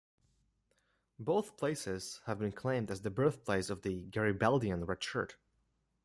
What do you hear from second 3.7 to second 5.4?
the Garibaldian red shirt.